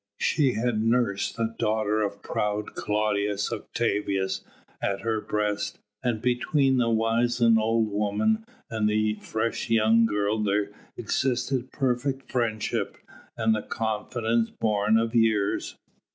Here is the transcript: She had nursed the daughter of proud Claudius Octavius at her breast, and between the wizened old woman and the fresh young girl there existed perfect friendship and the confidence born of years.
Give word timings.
She 0.19 0.53
had 0.53 0.81
nursed 0.81 1.37
the 1.37 1.53
daughter 1.59 2.01
of 2.01 2.23
proud 2.23 2.73
Claudius 2.73 3.53
Octavius 3.53 4.43
at 4.81 5.01
her 5.01 5.21
breast, 5.21 5.77
and 6.01 6.23
between 6.23 6.77
the 6.77 6.89
wizened 6.89 7.59
old 7.59 7.87
woman 7.91 8.43
and 8.67 8.89
the 8.89 9.19
fresh 9.21 9.69
young 9.69 10.07
girl 10.07 10.39
there 10.39 10.71
existed 10.97 11.71
perfect 11.71 12.31
friendship 12.31 12.97
and 13.37 13.53
the 13.53 13.61
confidence 13.61 14.49
born 14.49 14.97
of 14.97 15.13
years. 15.13 15.77